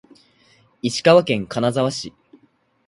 [0.81, 2.11] 石川県金沢市